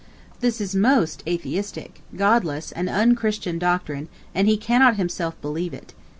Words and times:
This 0.39 0.59
is 0.59 0.73
most 0.75 1.21
atheistic, 1.27 2.01
godless, 2.17 2.71
and 2.71 2.89
un 2.89 3.13
christian 3.13 3.59
doctrine, 3.59 4.09
and 4.33 4.47
he 4.47 4.57
cannot 4.57 4.95
himself 4.95 5.39
believe 5.43 5.75
it. 5.75 5.93